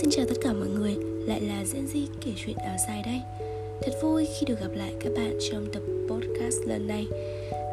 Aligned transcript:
xin 0.00 0.10
chào 0.10 0.26
tất 0.28 0.34
cả 0.42 0.52
mọi 0.52 0.68
người, 0.68 0.96
lại 1.26 1.40
là 1.40 1.64
Diễn 1.64 1.86
Di 1.86 2.06
kể 2.20 2.32
chuyện 2.36 2.56
áo 2.56 2.76
dài 2.88 3.02
đây. 3.06 3.20
Thật 3.82 3.92
vui 4.02 4.26
khi 4.26 4.46
được 4.46 4.60
gặp 4.60 4.70
lại 4.74 4.94
các 5.00 5.12
bạn 5.16 5.38
trong 5.50 5.66
tập 5.72 5.82
podcast 6.08 6.56
lần 6.66 6.86
này. 6.86 7.06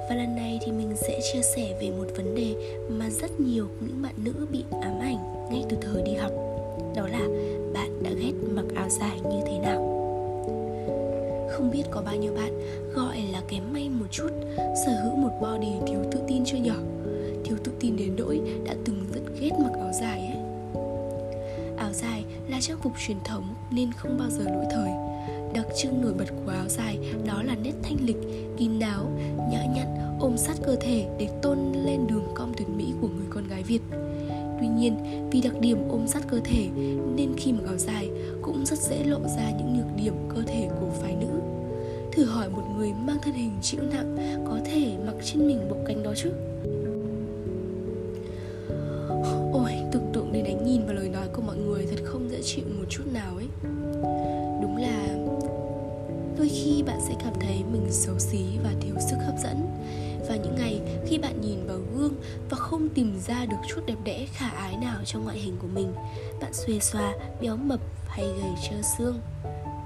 Và 0.10 0.16
lần 0.16 0.36
này 0.36 0.60
thì 0.66 0.72
mình 0.72 0.96
sẽ 0.96 1.20
chia 1.34 1.42
sẻ 1.56 1.78
về 1.82 1.90
một 1.90 2.06
vấn 2.18 2.36
đề 2.36 2.56
mà 2.90 3.10
rất 3.10 3.40
nhiều 3.40 3.68
những 3.80 4.02
bạn 4.02 4.14
nữ 4.24 4.34
bị 4.52 4.64
ám 4.82 5.00
ảnh 5.02 5.48
ngay 5.52 5.64
từ 5.70 5.78
thời 5.82 6.02
đi 6.02 6.14
học. 6.14 6.32
Đó 6.96 7.08
là 7.08 7.28
bạn 7.74 8.04
đã 8.04 8.10
ghét 8.10 8.34
mặc 8.56 8.66
áo 8.76 8.90
dài 8.90 9.20
như 9.24 9.40
thế 9.46 9.60
nào? 9.60 9.78
Không 11.52 11.72
biết 11.72 11.84
có 11.92 12.02
bao 12.02 12.16
nhiêu 12.16 12.34
bạn 12.34 12.62
gọi 12.94 13.18
là 13.32 13.42
kém 13.48 13.64
may 13.74 13.90
một 13.90 14.06
chút 14.12 14.30
Sở 14.58 14.92
hữu 15.04 15.16
một 15.16 15.32
body 15.42 15.72
thiếu 15.88 16.00
tự 16.12 16.20
tin 16.28 16.46
chưa 16.46 16.58
nhỏ. 16.58 16.78
Thiếu 17.44 17.58
tự 17.64 17.72
tin 17.80 17.98
đến 17.98 18.16
nỗi 18.18 18.42
đã 18.66 18.76
từng 18.86 19.06
rất 19.14 19.22
ghét 19.40 19.52
mặc 19.60 19.72
Áo 19.80 19.92
dài 20.02 20.27
là 22.58 22.62
trang 22.62 22.78
phục 22.82 22.94
truyền 23.08 23.18
thống 23.24 23.44
nên 23.72 23.92
không 23.92 24.18
bao 24.18 24.30
giờ 24.30 24.44
lỗi 24.44 24.66
thời. 24.72 24.90
Đặc 25.54 25.66
trưng 25.82 26.02
nổi 26.02 26.14
bật 26.14 26.26
của 26.46 26.52
áo 26.52 26.68
dài 26.68 26.98
đó 27.26 27.44
là 27.44 27.56
nét 27.56 27.72
thanh 27.84 27.98
lịch, 28.02 28.18
kín 28.58 28.80
đáo, 28.80 29.12
nhã 29.52 29.66
nhặn, 29.66 30.18
ôm 30.20 30.38
sát 30.38 30.58
cơ 30.64 30.76
thể 30.82 31.08
để 31.20 31.30
tôn 31.42 31.58
lên 31.86 32.08
đường 32.08 32.28
cong 32.36 32.54
tuyệt 32.58 32.70
mỹ 32.70 32.94
của 33.02 33.08
người 33.08 33.26
con 33.30 33.48
gái 33.48 33.64
Việt. 33.64 33.82
Tuy 34.60 34.68
nhiên, 34.68 34.96
vì 35.32 35.42
đặc 35.42 35.54
điểm 35.60 35.78
ôm 35.90 36.08
sát 36.08 36.28
cơ 36.28 36.40
thể 36.44 36.70
nên 37.16 37.34
khi 37.38 37.52
mặc 37.52 37.64
áo 37.68 37.78
dài 37.78 38.10
cũng 38.42 38.66
rất 38.66 38.80
dễ 38.80 39.04
lộ 39.04 39.20
ra 39.20 39.52
những 39.58 39.78
nhược 39.78 39.96
điểm 39.96 40.14
cơ 40.36 40.42
thể 40.48 40.70
của 40.80 40.90
phái 41.02 41.16
nữ. 41.16 41.42
Thử 42.12 42.26
hỏi 42.26 42.50
một 42.50 42.64
người 42.78 42.94
mang 43.06 43.18
thân 43.24 43.34
hình 43.34 43.52
chịu 43.62 43.82
nặng 43.82 44.18
có 44.48 44.60
thể 44.66 44.98
mặc 45.06 45.16
trên 45.24 45.48
mình 45.48 45.60
bộ 45.70 45.76
cánh 45.88 46.04
đó 46.04 46.14
chứ? 46.16 46.32
Chịu 52.48 52.66
một 52.80 52.86
chút 52.90 53.04
nào 53.14 53.36
ấy. 53.36 53.48
Đúng 54.62 54.78
là 54.78 55.08
đôi 56.38 56.50
khi 56.50 56.84
bạn 56.88 57.00
sẽ 57.08 57.16
cảm 57.20 57.34
thấy 57.40 57.64
mình 57.72 57.88
xấu 57.90 58.20
xí 58.20 58.46
và 58.64 58.74
thiếu 58.82 58.96
sức 59.10 59.18
hấp 59.26 59.36
dẫn. 59.44 59.68
Và 60.30 60.36
những 60.36 60.56
ngày 60.56 60.82
khi 61.08 61.18
bạn 61.18 61.42
nhìn 61.42 61.68
vào 61.68 61.80
gương 61.96 62.14
và 62.50 62.58
không 62.58 62.90
tìm 62.90 63.20
ra 63.28 63.46
được 63.46 63.58
chút 63.68 63.82
đẹp 63.86 63.96
đẽ 64.04 64.28
khả 64.34 64.50
ái 64.50 64.78
nào 64.78 65.02
trong 65.06 65.24
ngoại 65.24 65.38
hình 65.38 65.58
của 65.62 65.68
mình 65.68 65.94
Bạn 66.42 66.54
xuê 66.54 66.80
xoa, 66.80 67.14
béo 67.42 67.56
mập 67.58 67.80
hay 68.08 68.26
gầy 68.26 68.52
trơ 68.70 68.82
xương. 68.98 69.20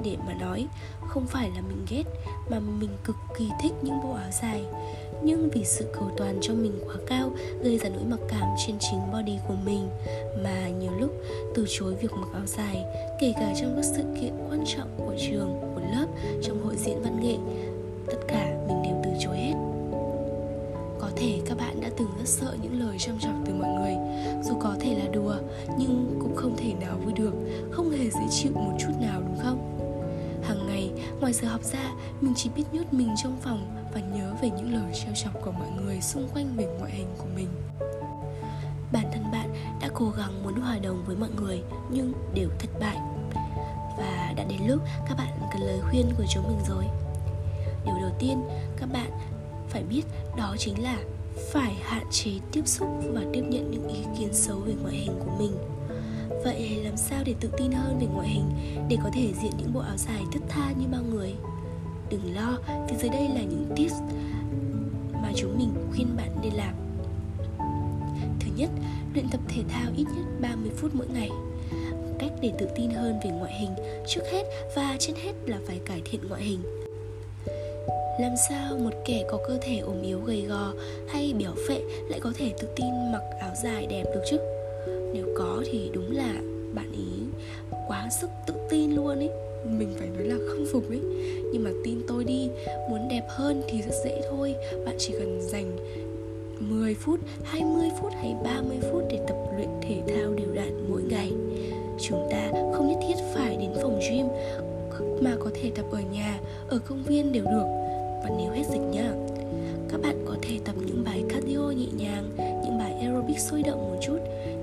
Để 0.04 0.18
mà 0.28 0.34
nói, 0.34 0.68
không 1.08 1.28
phải 1.28 1.50
là 1.56 1.62
mình 1.62 1.86
ghét 1.90 2.04
mà 2.50 2.60
mình 2.60 2.90
cực 3.04 3.16
kỳ 3.38 3.50
thích 3.62 3.74
những 3.82 4.02
bộ 4.04 4.14
áo 4.14 4.30
dài 4.42 4.64
nhưng 5.24 5.50
vì 5.50 5.64
sự 5.64 5.86
cầu 5.94 6.12
toàn 6.18 6.38
cho 6.42 6.54
mình 6.54 6.74
quá 6.86 6.96
cao, 7.08 7.32
gây 7.64 7.78
ra 7.78 7.90
nỗi 7.90 8.04
mặc 8.10 8.20
cảm 8.28 8.50
trên 8.68 8.76
chính 8.80 9.00
body 9.14 9.38
của 9.48 9.56
mình. 9.66 9.90
Mà 10.44 10.70
nhiều 10.70 10.92
lúc, 11.00 11.12
từ 11.56 11.66
chối 11.70 11.96
việc 12.02 12.12
mặc 12.12 12.28
áo 12.34 12.46
dài, 12.46 12.86
kể 13.20 13.34
cả 13.36 13.54
trong 13.62 13.74
các 13.76 13.86
sự 13.86 14.04
kiện 14.22 14.34
quan 14.50 14.64
trọng 14.66 14.88
của 14.98 15.14
trường, 15.30 15.60
của 15.76 15.82
lớp, 15.92 16.06
trong 16.44 16.64
hội 16.64 16.76
diễn 16.78 17.02
văn 17.02 17.20
nghệ, 17.24 17.36
tất 18.08 18.18
cả 18.28 18.58
mình 18.68 18.84
đều 18.84 18.96
từ 19.04 19.10
chối 19.20 19.38
hết. 19.38 19.54
Có 21.00 21.10
thể 21.16 21.40
các 21.46 21.58
bạn 21.58 21.82
đã 21.82 21.90
từng 21.98 22.08
rất 22.18 22.28
sợ 22.28 22.56
những 22.62 22.80
lời 22.80 22.98
châm 23.00 23.20
chọc 23.20 23.34
từ 23.46 23.54
mọi 23.54 23.70
người, 23.70 23.96
dù 24.44 24.54
có 24.60 24.76
thể 24.80 24.96
là 24.96 25.12
đùa, 25.14 25.36
nhưng 25.78 26.20
cũng 26.22 26.36
không 26.36 26.56
thể 26.58 26.74
nào 26.82 26.98
vui 27.04 27.14
được, 27.14 27.34
không 27.72 27.90
hề 27.90 28.10
dễ 28.10 28.28
chịu 28.30 28.52
một 28.56 28.78
chút 28.80 28.92
nào, 29.02 29.22
đúng 29.22 29.38
không? 29.44 29.71
Ngoài 31.22 31.34
giờ 31.34 31.48
học 31.48 31.64
ra, 31.64 31.92
mình 32.22 32.34
chỉ 32.36 32.50
biết 32.56 32.64
nhốt 32.72 32.94
mình 32.94 33.16
trong 33.24 33.38
phòng 33.42 33.76
và 33.94 34.00
nhớ 34.00 34.34
về 34.42 34.50
những 34.50 34.74
lời 34.74 34.92
trêu 34.94 35.14
chọc 35.16 35.42
của 35.46 35.52
mọi 35.52 35.70
người 35.72 36.02
xung 36.02 36.30
quanh 36.34 36.56
về 36.56 36.66
ngoại 36.80 36.92
hình 36.92 37.08
của 37.18 37.26
mình. 37.36 37.48
Bản 38.92 39.06
thân 39.14 39.32
bạn 39.32 39.54
đã 39.82 39.90
cố 39.94 40.10
gắng 40.18 40.44
muốn 40.44 40.62
hòa 40.62 40.78
đồng 40.84 41.04
với 41.06 41.16
mọi 41.16 41.30
người, 41.36 41.62
nhưng 41.90 42.14
đều 42.34 42.50
thất 42.60 42.70
bại. 42.80 42.98
Và 43.98 44.34
đã 44.38 44.44
đến 44.44 44.60
lúc 44.68 44.82
các 45.10 45.18
bạn 45.18 45.28
cần 45.52 45.62
lời 45.62 45.80
khuyên 45.90 46.06
của 46.18 46.26
chúng 46.30 46.44
mình 46.48 46.60
rồi. 46.68 46.84
Điều 47.86 47.96
đầu 48.02 48.12
tiên, 48.20 48.44
các 48.78 48.90
bạn 48.94 49.12
phải 49.70 49.84
biết 49.84 50.04
đó 50.38 50.56
chính 50.60 50.84
là 50.84 50.98
phải 51.54 51.74
hạn 51.82 52.06
chế 52.12 52.32
tiếp 52.52 52.68
xúc 52.68 52.90
và 53.14 53.22
tiếp 53.34 53.44
nhận 53.50 53.72
những 53.72 53.88
ý 53.88 54.04
kiến 54.20 54.34
xấu 54.34 54.58
về 54.58 54.74
ngoại 54.82 54.96
hình 54.96 55.20
của 55.20 55.32
mình 55.40 55.58
vậy 56.44 56.82
làm 56.84 56.98
sao 56.98 57.24
để 57.26 57.36
tự 57.40 57.50
tin 57.58 57.72
hơn 57.72 58.00
về 58.00 58.08
ngoại 58.14 58.28
hình, 58.28 58.52
để 58.90 58.98
có 59.04 59.10
thể 59.14 59.34
diện 59.42 59.52
những 59.58 59.74
bộ 59.74 59.80
áo 59.80 59.98
dài 59.98 60.24
thất 60.34 60.40
tha 60.50 60.72
như 60.72 60.86
bao 60.92 61.02
người? 61.04 61.34
Đừng 62.10 62.36
lo 62.36 62.58
thì 62.90 62.96
dưới 62.98 63.10
đây 63.10 63.28
là 63.28 63.42
những 63.42 63.66
tips 63.76 63.94
mà 65.14 65.32
chúng 65.36 65.58
mình 65.58 65.74
khuyên 65.92 66.08
bạn 66.18 66.30
nên 66.44 66.54
làm. 66.54 66.76
Thứ 68.40 68.52
nhất, 68.56 68.70
luyện 69.14 69.30
tập 69.32 69.42
thể 69.48 69.64
thao 69.70 69.92
ít 69.96 70.06
nhất 70.16 70.26
30 70.42 70.72
phút 70.78 70.96
mỗi 70.96 71.08
ngày. 71.14 71.30
Cách 72.20 72.32
để 72.42 72.52
tự 72.58 72.68
tin 72.76 72.90
hơn 72.90 73.20
về 73.24 73.30
ngoại 73.30 73.54
hình 73.60 73.72
trước 74.08 74.22
hết 74.32 74.44
và 74.76 74.96
trên 75.00 75.16
hết 75.16 75.34
là 75.46 75.60
phải 75.68 75.80
cải 75.86 76.02
thiện 76.06 76.22
ngoại 76.30 76.44
hình. 76.44 76.60
Làm 78.20 78.32
sao 78.50 78.78
một 78.78 78.94
kẻ 79.06 79.24
có 79.32 79.38
cơ 79.48 79.58
thể 79.62 79.78
ốm 79.78 80.02
yếu 80.02 80.20
gầy 80.20 80.42
gò 80.42 80.74
hay 81.10 81.34
béo 81.40 81.52
phệ 81.68 81.82
lại 82.10 82.20
có 82.20 82.32
thể 82.36 82.54
tự 82.60 82.68
tin 82.76 83.12
mặc 83.12 83.22
áo 83.40 83.52
dài 83.64 83.86
đẹp 83.86 84.04
được 84.04 84.22
chứ? 84.30 84.38
Nếu 85.14 85.26
có 85.38 85.64
thì 85.72 85.90
đúng 85.94 86.12
là 86.12 86.34
bạn 86.74 86.92
ý 86.92 87.24
quá 87.88 88.10
sức 88.22 88.30
tự 88.48 88.54
tin 88.70 88.96
luôn 88.96 89.20
ấy 89.20 89.30
mình 89.66 89.94
phải 90.00 90.08
nói 90.08 90.24
là 90.24 90.36
không 90.50 90.66
phục 90.72 90.90
ấy 90.90 91.00
nhưng 91.54 91.64
mà 91.64 91.72
tin 91.84 92.02
tôi 92.08 92.24
đi 92.24 92.50
muốn 92.90 93.08
đẹp 93.10 93.24
hơn 93.30 93.62
thì 93.68 93.82
rất 93.82 93.96
dễ 94.06 94.22
thôi. 94.30 94.56
Bạn 94.86 94.96
chỉ 95.00 95.14
cần 95.20 95.42
dành 95.42 95.78
10 96.60 96.96
phút, 96.96 97.20
20 97.44 97.90
phút 98.02 98.12
hay 98.14 98.36
30 98.44 98.78
phút 98.92 99.04
để 99.10 99.20
tập 99.28 99.36
luyện 99.56 99.70
thể 99.82 100.02
thao 100.08 100.34
đều 100.34 100.54
đặn 100.54 100.90
mỗi 100.90 101.02
ngày. 101.04 101.32
Chúng 102.02 102.28
ta 102.32 102.52
không 102.74 102.88
nhất 102.88 103.00
thiết 103.08 103.16
phải 103.34 103.58
đến 103.58 103.72
phòng 103.82 104.00
gym 104.10 104.28
mà 105.22 105.36
có 105.40 105.50
thể 105.54 105.72
tập 105.76 105.86
ở 105.92 106.00
nhà, 106.14 106.40
ở 106.70 106.80
công 106.80 107.04
viên 107.04 107.32
đều 107.32 107.44
được. 107.44 107.66
Và 108.24 108.30
nếu 108.38 108.52
hết 108.52 108.64
dịch 108.72 108.82
nhá 108.92 109.12
Các 109.90 110.02
bạn 110.02 110.26
có 110.28 110.36
thể 110.42 110.60
tập 110.66 110.76
những 110.86 111.04
bài 111.06 111.24
cardio 111.30 111.60
nhẹ 111.60 111.88
nhàng, 111.98 112.24
những 113.32 113.40
sôi 113.40 113.64
động 113.64 113.92
một 113.92 113.98
chút. 114.02 114.18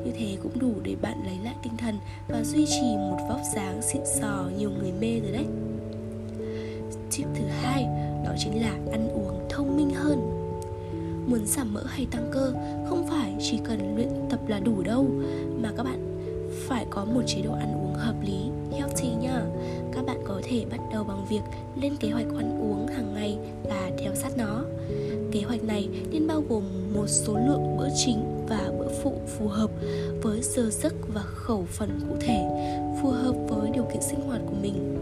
Như 0.05 0.13
thế 0.19 0.37
cũng 0.43 0.59
đủ 0.59 0.73
để 0.83 0.97
bạn 1.03 1.23
lấy 1.25 1.37
lại 1.45 1.55
tinh 1.63 1.77
thần 1.79 1.99
và 2.29 2.43
duy 2.43 2.67
trì 2.67 2.97
một 2.97 3.19
vóc 3.29 3.41
dáng 3.55 3.83
xịn 3.83 4.03
sò 4.21 4.45
nhiều 4.59 4.71
người 4.71 4.93
mê 5.01 5.21
rồi 5.21 5.33
đấy. 5.33 5.45
Tip 7.17 7.27
thứ 7.35 7.45
hai, 7.63 7.85
đó 8.25 8.33
chính 8.39 8.63
là 8.63 8.71
ăn 8.93 9.09
uống 9.09 9.47
thông 9.49 9.77
minh 9.77 9.91
hơn. 9.91 10.19
Muốn 11.27 11.47
giảm 11.47 11.75
mỡ 11.75 11.83
hay 11.87 12.07
tăng 12.11 12.31
cơ, 12.33 12.53
không 12.89 13.07
phải 13.11 13.35
chỉ 13.41 13.59
cần 13.65 13.97
luyện 13.97 14.09
tập 14.31 14.41
là 14.49 14.59
đủ 14.59 14.83
đâu, 14.83 15.07
mà 15.63 15.73
các 15.77 15.83
bạn 15.83 16.19
phải 16.51 16.87
có 16.91 17.05
một 17.05 17.23
chế 17.27 17.43
độ 17.43 17.53
ăn 17.53 17.73
uống 17.75 17.95
hợp 17.95 18.15
lý, 18.23 18.51
healthy 18.73 19.09
nha 19.21 19.43
thể 20.49 20.65
bắt 20.71 20.81
đầu 20.93 21.05
bằng 21.05 21.27
việc 21.31 21.41
lên 21.81 21.97
kế 21.97 22.11
hoạch 22.11 22.27
ăn 22.27 22.61
uống 22.61 22.87
hàng 22.87 23.15
ngày 23.15 23.39
và 23.65 23.91
theo 23.99 24.15
sát 24.15 24.37
nó. 24.37 24.65
Kế 25.33 25.43
hoạch 25.43 25.65
này 25.65 25.89
nên 26.11 26.27
bao 26.27 26.43
gồm 26.49 26.95
một 26.95 27.07
số 27.07 27.35
lượng 27.35 27.77
bữa 27.77 27.89
chính 27.97 28.47
và 28.49 28.71
bữa 28.79 28.89
phụ 29.03 29.21
phù 29.39 29.49
hợp 29.49 29.71
với 30.23 30.41
giờ 30.43 30.71
giấc 30.71 30.95
và 31.15 31.23
khẩu 31.23 31.67
phần 31.71 32.01
cụ 32.09 32.17
thể, 32.21 32.45
phù 33.03 33.11
hợp 33.11 33.35
với 33.49 33.71
điều 33.71 33.85
kiện 33.85 34.03
sinh 34.03 34.21
hoạt 34.21 34.41
của 34.47 34.57
mình. 34.63 34.95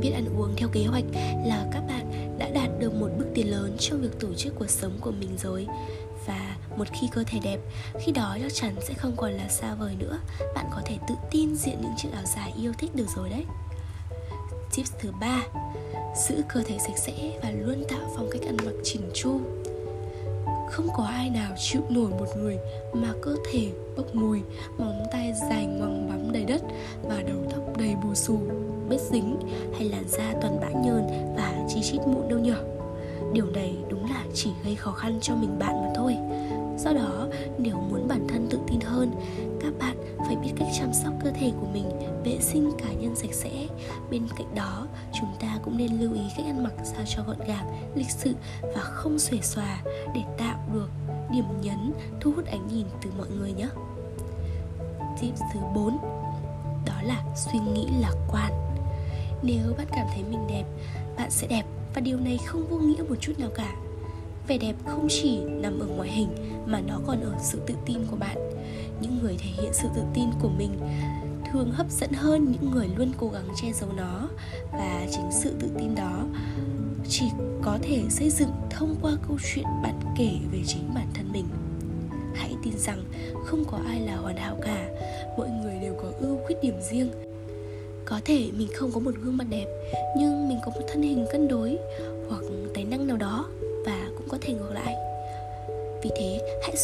Biết 0.00 0.10
ăn 0.10 0.24
uống 0.38 0.52
theo 0.56 0.68
kế 0.72 0.84
hoạch 0.84 1.04
là 1.46 1.68
các 1.72 1.82
bạn 1.88 2.36
đã 2.38 2.48
đạt 2.48 2.70
được 2.78 2.94
một 2.94 3.08
bước 3.18 3.26
tiến 3.34 3.50
lớn 3.50 3.76
trong 3.78 4.00
việc 4.00 4.20
tổ 4.20 4.34
chức 4.34 4.54
cuộc 4.58 4.70
sống 4.70 4.92
của 5.00 5.12
mình 5.20 5.30
rồi. 5.38 5.66
Và 6.26 6.56
một 6.76 6.84
khi 6.92 7.08
cơ 7.12 7.24
thể 7.26 7.38
đẹp, 7.44 7.58
khi 8.00 8.12
đó 8.12 8.36
chắc 8.42 8.54
chắn 8.54 8.74
sẽ 8.80 8.94
không 8.94 9.12
còn 9.16 9.32
là 9.32 9.48
xa 9.48 9.74
vời 9.74 9.96
nữa. 9.98 10.18
Bạn 10.54 10.66
có 10.70 10.82
thể 10.84 10.98
tự 11.08 11.14
tin 11.30 11.54
diện 11.54 11.78
những 11.82 11.92
chiếc 11.96 12.08
áo 12.12 12.22
dài 12.36 12.52
yêu 12.62 12.72
thích 12.78 12.90
được 12.94 13.08
rồi 13.16 13.30
đấy 13.30 13.44
tips 14.76 14.92
thứ 15.00 15.10
ba. 15.20 15.46
Giữ 16.28 16.42
cơ 16.48 16.62
thể 16.66 16.78
sạch 16.78 16.98
sẽ 16.98 17.12
và 17.42 17.50
luôn 17.50 17.84
tạo 17.88 18.10
phong 18.16 18.28
cách 18.30 18.42
ăn 18.42 18.56
mặc 18.64 18.74
chỉnh 18.82 19.10
chu. 19.14 19.40
Không 20.70 20.86
có 20.96 21.04
ai 21.04 21.30
nào 21.30 21.54
chịu 21.58 21.82
nổi 21.88 22.10
một 22.10 22.26
người 22.36 22.58
mà 22.92 23.12
cơ 23.22 23.36
thể 23.52 23.68
bốc 23.96 24.14
mùi, 24.14 24.40
móng 24.78 25.02
tay 25.12 25.32
dài 25.50 25.66
ngoằng 25.66 26.08
bắm 26.08 26.32
đầy 26.32 26.44
đất 26.44 26.62
và 27.02 27.22
đầu 27.22 27.38
tóc 27.50 27.76
đầy 27.78 27.94
bù 28.04 28.14
xù, 28.14 28.38
bết 28.88 29.00
dính 29.00 29.36
hay 29.74 29.88
làn 29.88 30.04
da 30.08 30.34
toàn 30.42 30.60
bã 30.60 30.68
nhờn 30.68 31.06
và 31.36 31.66
chi 31.68 31.80
chít 31.82 32.00
mụn 32.06 32.28
đâu 32.28 32.38
nhở? 32.38 32.64
Điều 33.32 33.46
này 33.46 33.76
đúng 33.88 34.10
là 34.10 34.24
chỉ 34.34 34.50
gây 34.64 34.74
khó 34.74 34.92
khăn 34.92 35.18
cho 35.20 35.34
mình 35.34 35.58
bạn 35.58 35.82
mà 35.82 35.92
thôi. 35.94 36.16
Do 36.78 36.92
đó, 36.92 37.26
nếu 37.58 37.76
muốn 37.76 38.08
bản 38.08 38.26
thân 38.28 38.46
tự 38.50 38.58
tin 38.68 38.80
hơn, 38.80 39.10
các 39.60 39.72
bạn 39.78 39.96
phải 40.26 40.36
biết 40.36 40.50
cách 40.56 40.68
chăm 40.78 40.92
sóc 40.92 41.12
cơ 41.24 41.30
thể 41.30 41.52
của 41.60 41.66
mình, 41.72 41.90
vệ 42.24 42.38
sinh 42.40 42.70
cá 42.78 42.92
nhân 42.92 43.16
sạch 43.16 43.32
sẽ. 43.32 43.66
Bên 44.10 44.22
cạnh 44.36 44.54
đó, 44.54 44.86
chúng 45.12 45.28
ta 45.40 45.58
cũng 45.64 45.76
nên 45.76 46.00
lưu 46.00 46.14
ý 46.14 46.20
cách 46.36 46.46
ăn 46.46 46.64
mặc 46.64 46.72
sao 46.84 47.02
cho 47.06 47.22
gọn 47.22 47.36
gàng, 47.46 47.92
lịch 47.94 48.10
sự 48.10 48.34
và 48.62 48.80
không 48.80 49.18
xuể 49.18 49.38
xòa 49.42 49.82
để 50.14 50.20
tạo 50.38 50.58
được 50.72 50.88
điểm 51.32 51.44
nhấn, 51.62 51.92
thu 52.20 52.32
hút 52.36 52.46
ánh 52.46 52.68
nhìn 52.68 52.86
từ 53.02 53.10
mọi 53.18 53.26
người 53.38 53.52
nhé. 53.52 53.68
Tip 55.20 55.34
thứ 55.52 55.60
4 55.74 55.98
đó 56.86 56.94
là 57.02 57.24
suy 57.36 57.58
nghĩ 57.58 57.86
lạc 58.00 58.14
quan. 58.32 58.52
Nếu 59.42 59.74
bạn 59.78 59.86
cảm 59.90 60.06
thấy 60.14 60.24
mình 60.30 60.46
đẹp, 60.48 60.64
bạn 61.16 61.30
sẽ 61.30 61.46
đẹp 61.46 61.64
và 61.94 62.00
điều 62.00 62.18
này 62.18 62.38
không 62.46 62.66
vô 62.70 62.76
nghĩa 62.76 63.02
một 63.08 63.16
chút 63.20 63.32
nào 63.38 63.50
cả. 63.54 63.72
Vẻ 64.48 64.58
đẹp 64.58 64.74
không 64.86 65.06
chỉ 65.10 65.38
nằm 65.44 65.78
ở 65.80 65.86
ngoại 65.86 66.08
hình 66.08 66.28
mà 66.66 66.80
nó 66.80 67.00
còn 67.06 67.20
ở 67.20 67.34
sự 67.40 67.60
tự 67.66 67.74
tin 67.86 67.98
của 68.10 68.16
bạn 68.16 68.36
hiện 69.72 69.82
sự 69.82 69.88
tự 69.94 70.02
tin 70.14 70.28
của 70.42 70.48
mình 70.48 70.70
thường 71.52 71.72
hấp 71.72 71.90
dẫn 71.90 72.12
hơn 72.12 72.52
những 72.52 72.70
người 72.70 72.88
luôn 72.96 73.12
cố 73.18 73.28
gắng 73.28 73.48
che 73.62 73.72
giấu 73.72 73.90
nó. 73.96 74.28
Và 74.72 75.06
chính 75.10 75.32
sự 75.32 75.54
tự 75.60 75.68
tin 75.78 75.94
đó 75.94 76.24
chỉ 77.08 77.24
có 77.62 77.78
thể 77.82 78.02
xây 78.10 78.30
dựng 78.30 78.50
thông 78.70 78.96
qua 79.02 79.12
câu 79.28 79.38
chuyện 79.54 79.64
bạn 79.82 80.00
kể 80.18 80.30
về 80.52 80.58
chính 80.66 80.94
bản 80.94 81.06
thân 81.14 81.32
mình. 81.32 81.44
Hãy 82.34 82.54
tin 82.64 82.78
rằng 82.78 83.04
không 83.46 83.64
có 83.64 83.78
ai 83.86 84.00
là 84.00 84.16
hoàn 84.16 84.36
hảo 84.36 84.56
cả, 84.62 84.88
mọi 85.38 85.50
người 85.50 85.74
đều 85.82 85.94
có 86.02 86.12
ưu 86.20 86.38
khuyết 86.46 86.56
điểm 86.62 86.80
riêng. 86.90 87.10
Có 88.04 88.20
thể 88.24 88.50
mình 88.56 88.68
không 88.74 88.90
có 88.92 89.00
một 89.00 89.14
gương 89.22 89.36
mặt 89.36 89.46
đẹp, 89.50 89.66
nhưng 90.18 90.48
mình 90.48 90.58
có 90.64 90.72
một 90.74 90.86
thân 90.92 91.02
hình 91.02 91.26
cân 91.32 91.48
đối. 91.48 91.78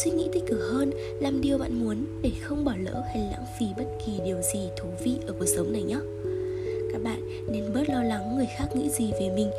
Suy 0.03 0.11
nghĩ 0.11 0.29
tích 0.33 0.43
cực 0.47 0.59
hơn, 0.71 0.91
làm 1.19 1.41
điều 1.41 1.57
bạn 1.57 1.83
muốn 1.83 2.05
để 2.21 2.31
không 2.41 2.65
bỏ 2.65 2.73
lỡ 2.79 3.03
hay 3.13 3.29
lãng 3.31 3.45
phí 3.59 3.65
bất 3.77 3.85
kỳ 4.05 4.11
điều 4.25 4.41
gì 4.53 4.59
thú 4.77 4.89
vị 5.03 5.15
ở 5.27 5.33
cuộc 5.39 5.45
sống 5.45 5.73
này 5.73 5.83
nhé. 5.83 5.97
Các 6.91 7.03
bạn 7.03 7.21
nên 7.51 7.73
bớt 7.73 7.89
lo 7.89 8.03
lắng 8.03 8.37
người 8.37 8.47
khác 8.57 8.65
nghĩ 8.75 8.89
gì 8.89 9.11
về 9.19 9.29
mình, 9.35 9.51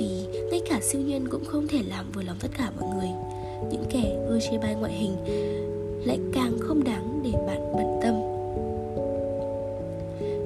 vì 0.00 0.26
ngay 0.50 0.60
cả 0.70 0.80
siêu 0.82 1.00
nhân 1.00 1.28
cũng 1.28 1.44
không 1.44 1.68
thể 1.68 1.82
làm 1.88 2.12
vừa 2.14 2.22
lòng 2.22 2.36
tất 2.40 2.48
cả 2.58 2.70
mọi 2.80 2.88
người. 2.94 3.08
Những 3.70 3.84
kẻ 3.90 4.16
ưa 4.28 4.38
chê 4.40 4.58
bai 4.58 4.74
ngoại 4.74 4.92
hình 4.92 5.16
lại 6.04 6.18
càng 6.34 6.58
không 6.60 6.84
đáng 6.84 7.20
để 7.24 7.30
bạn 7.46 7.72
bận 7.76 8.00
tâm 8.02 8.27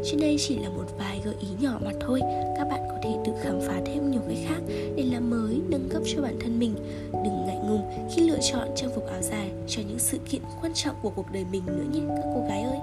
trên 0.05 0.21
đây 0.21 0.37
chỉ 0.39 0.59
là 0.59 0.69
một 0.69 0.85
vài 0.99 1.21
gợi 1.25 1.35
ý 1.41 1.49
nhỏ 1.61 1.79
mà 1.85 1.91
thôi. 2.01 2.21
Các 2.57 2.69
bạn 2.71 2.81
có 2.89 2.97
thể 3.03 3.17
tự 3.25 3.33
khám 3.43 3.61
phá 3.61 3.81
thêm 3.87 4.11
nhiều 4.11 4.21
cái 4.29 4.47
khác 4.49 4.61
để 4.69 5.05
làm 5.13 5.31
mới, 5.31 5.61
nâng 5.69 5.89
cấp 5.91 6.03
cho 6.07 6.23
bản 6.23 6.37
thân 6.41 6.59
mình. 6.59 6.75
Đừng 7.13 7.47
ngại 7.47 7.59
ngùng 7.69 8.09
khi 8.15 8.31
lựa 8.31 8.39
chọn 8.53 8.69
trang 8.77 8.91
phục 8.95 9.07
áo 9.07 9.23
dài 9.23 9.51
cho 9.67 9.83
những 9.89 9.99
sự 9.99 10.19
kiện 10.31 10.43
quan 10.63 10.73
trọng 10.75 10.97
của 11.03 11.11
cuộc 11.11 11.27
đời 11.33 11.45
mình 11.53 11.63
nữa 11.67 11.85
nhé, 11.93 12.01
các 12.09 12.25
cô 12.35 12.45
gái 12.49 12.63
ơi. 12.63 12.79